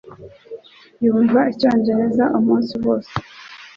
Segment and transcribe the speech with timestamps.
[1.05, 3.11] Yumva icyongereza umunsi wose